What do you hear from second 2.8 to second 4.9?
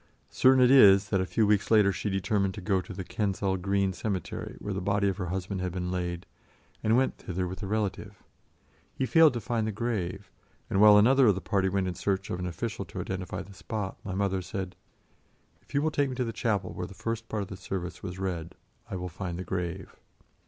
to the Kensal Green Cemetery, where the